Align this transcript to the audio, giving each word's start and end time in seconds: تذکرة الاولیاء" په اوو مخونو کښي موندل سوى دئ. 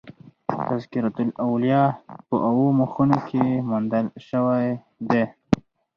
تذکرة 0.69 1.15
الاولیاء" 1.25 1.89
په 2.27 2.35
اوو 2.47 2.65
مخونو 2.79 3.17
کښي 3.27 3.47
موندل 3.69 4.05
سوى 4.29 4.65
دئ. 5.09 5.23